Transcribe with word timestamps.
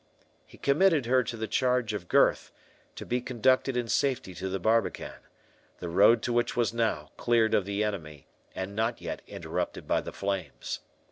He 0.47 0.57
committed 0.57 1.05
her 1.05 1.21
to 1.25 1.37
the 1.37 1.47
charge 1.47 1.93
of 1.93 2.07
Gurth, 2.07 2.49
to 2.95 3.05
be 3.05 3.21
conducted 3.21 3.77
in 3.77 3.87
safety 3.87 4.33
to 4.33 4.49
the 4.49 4.57
barbican, 4.59 5.13
the 5.77 5.89
road 5.89 6.23
to 6.23 6.33
which 6.33 6.57
was 6.57 6.73
now 6.73 7.11
cleared 7.17 7.53
of 7.53 7.65
the 7.65 7.83
enemy, 7.83 8.25
and 8.55 8.75
not 8.75 8.99
yet 8.99 9.21
interrupted 9.27 9.87
by 9.87 10.01
the 10.01 10.11
flames. 10.11 10.79